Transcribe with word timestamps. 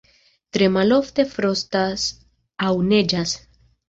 Tre 0.55 0.69
malofte 0.77 1.25
frostas 1.33 2.05
aŭ 2.69 2.73
neĝas. 2.87 3.35